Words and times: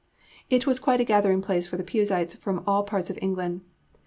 It 0.49 0.65
was 0.65 0.79
quite 0.79 0.99
a 0.99 1.03
gathering 1.03 1.43
place 1.43 1.67
for 1.67 1.77
Puseyites 1.77 2.35
from 2.35 2.63
all 2.65 2.81
parts 2.81 3.11
of 3.11 3.19
England. 3.21 3.61